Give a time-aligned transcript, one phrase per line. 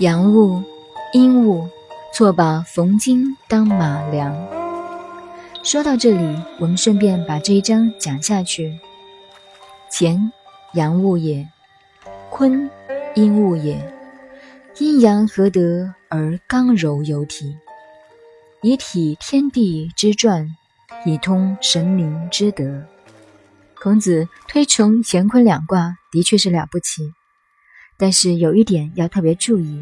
[0.00, 0.62] 阳物、
[1.12, 1.68] 阴物，
[2.14, 4.34] 错把冯金当马良。
[5.62, 8.80] 说到这里，我们顺便把这一章讲下去。
[9.92, 10.32] 乾，
[10.72, 11.44] 阳物也；
[12.30, 12.70] 坤，
[13.14, 13.78] 阴物也。
[14.78, 17.54] 阴阳合得而刚柔有体，
[18.62, 20.48] 以体天地之转，
[21.04, 22.86] 以通神明之德。
[23.78, 27.12] 孔子推崇乾坤两卦，的确是了不起。
[28.00, 29.78] 但是有一点要特别注意：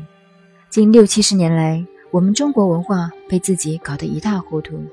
[0.68, 4.84] 近六七十年来，我们中国文化被自己搞得一塌糊涂。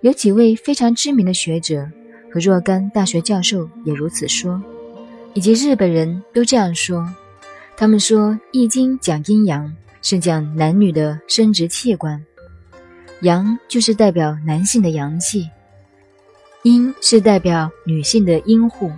[0.00, 1.84] 有几位非常知名的学者
[2.32, 4.62] 和若干大学教授也如此说，
[5.34, 7.04] 以及日本人都这样说。
[7.76, 12.24] 他们说，《易经》讲阴阳，是讲男女的生殖器官。
[13.22, 15.50] 阳就是代表男性的阳气，
[16.62, 18.88] 阴是代表女性的阴户。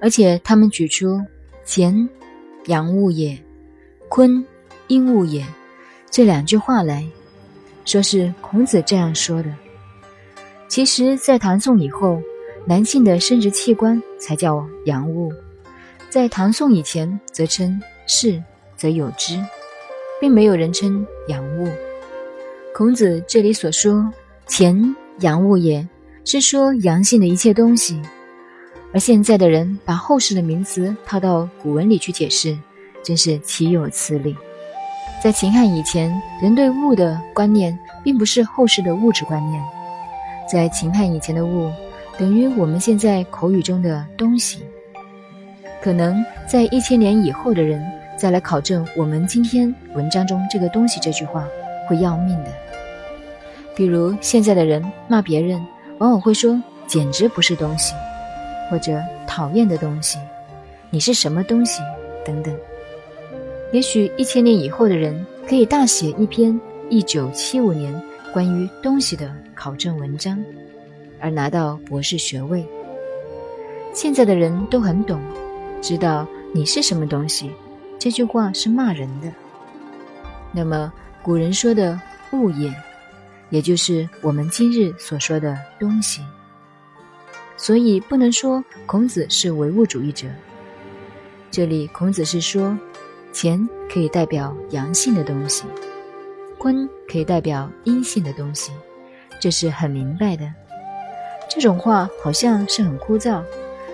[0.00, 1.20] 而且他们举出
[1.66, 2.08] 乾。
[2.66, 3.36] 阳物也，
[4.08, 4.44] 坤
[4.88, 5.44] 阴物也，
[6.10, 7.06] 这两句话来
[7.84, 9.52] 说是孔子这样说的。
[10.68, 12.20] 其实，在唐宋以后，
[12.66, 15.30] 男性的生殖器官才叫阳物；
[16.10, 18.42] 在唐宋以前，则称是，
[18.76, 19.40] 则有之，
[20.20, 21.68] 并没有人称阳物。
[22.74, 24.12] 孔子这里所说
[24.48, 25.88] “乾阳物也”，
[26.26, 28.02] 是说阳性的一切东西。
[28.92, 32.56] 而现在的人把后世的名词套到古文里去解释，
[33.02, 34.34] 真是岂有此理！
[35.22, 39.62] 在秦汉以前，人对物的观念并不是后世的物质观念。
[40.50, 41.70] 在秦汉以前的物，
[42.16, 44.60] 等于我们现在口语中的东西。
[45.82, 47.84] 可能在一千年以后的人
[48.16, 51.46] 再来考证我们今天文章中这个东西这句话，
[51.88, 52.50] 会要命的。
[53.74, 55.64] 比如现在的人骂别人，
[55.98, 57.92] 往往会说“简直不是东西”。
[58.70, 60.18] 或者讨厌的东西，
[60.90, 61.80] 你是什么东西？
[62.24, 62.56] 等等。
[63.72, 68.00] 也许一千年以后的人可以大写一篇一九七五年
[68.32, 70.42] 关于东西的考证文章，
[71.20, 72.66] 而拿到博士学位。
[73.92, 75.20] 现在的人都很懂，
[75.80, 77.50] 知道你是什么东西，
[77.98, 79.28] 这句话是骂人的。
[80.52, 82.00] 那么古人说的
[82.32, 82.72] 物也，
[83.50, 86.22] 也就是我们今日所说的东西。
[87.56, 90.26] 所以不能说孔子是唯物主义者。
[91.50, 92.76] 这里孔子是说，
[93.32, 95.64] 乾可以代表阳性的东西，
[96.58, 98.72] 坤可以代表阴性的东西，
[99.40, 100.52] 这是很明白的。
[101.48, 103.42] 这种话好像是很枯燥，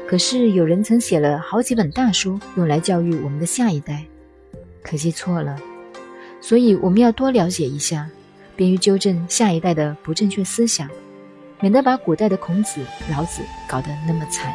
[0.09, 4.05] 可是有人曾写了好几本大书用来教育我们的下一代，
[4.83, 5.57] 可惜错了。
[6.41, 8.09] 所以我们要多了解一下，
[8.57, 10.89] 便于纠正下一代的不正确思想。
[11.63, 14.53] 免得把古代的孔子、老子搞得那么惨。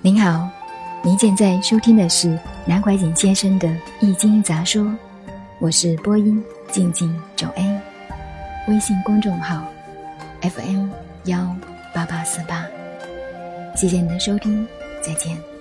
[0.00, 0.48] 您好，
[1.02, 3.66] 您现在收听的是南怀瑾先生的
[3.98, 4.82] 《易经杂说》，
[5.58, 7.80] 我是播音静静九 A，
[8.68, 9.64] 微信公众号
[10.42, 10.88] FM
[11.24, 11.56] 幺
[11.92, 12.64] 八八四八，
[13.74, 14.64] 谢谢您的收听，
[15.00, 15.51] 再见。